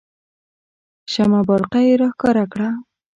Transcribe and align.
شمه 1.11 1.39
بارقه 1.47 1.79
یې 1.87 1.93
راښکاره 2.01 2.45
کړه. 2.53 2.69